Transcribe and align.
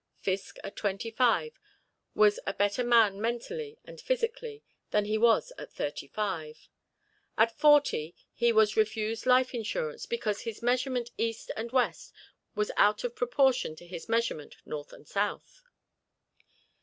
Fiske 0.19 0.57
at 0.63 0.75
twenty 0.75 1.11
five 1.11 1.53
was 2.15 2.39
a 2.47 2.55
better 2.55 2.83
man 2.83 3.21
mentally 3.21 3.77
and 3.85 4.01
physically 4.01 4.63
than 4.89 5.05
he 5.05 5.15
was 5.15 5.53
at 5.59 5.71
thirty 5.71 6.07
five. 6.07 6.67
At 7.37 7.55
forty 7.55 8.15
he 8.33 8.51
was 8.51 8.75
refused 8.75 9.27
life 9.27 9.53
insurance 9.53 10.07
because 10.07 10.41
his 10.41 10.63
measurement 10.63 11.11
east 11.19 11.51
and 11.55 11.71
west 11.71 12.11
was 12.55 12.71
out 12.77 13.03
of 13.03 13.15
proportion 13.15 13.75
to 13.75 13.85
his 13.85 14.09
measurement 14.09 14.55
north 14.65 14.91
and 14.91 15.07
south. 15.07 15.61